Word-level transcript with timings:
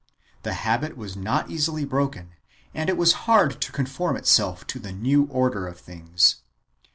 The 0.41 0.53
habit 0.53 0.97
was 0.97 1.15
not 1.15 1.51
easily 1.51 1.85
broken 1.85 2.31
and 2.73 2.89
it 2.89 2.97
was 2.97 3.13
hard 3.29 3.61
to 3.61 3.71
conform 3.71 4.17
itself 4.17 4.65
to 4.65 4.79
the 4.79 4.91
new 4.91 5.25
order 5.25 5.67
of 5.67 5.79
things. 5.79 6.37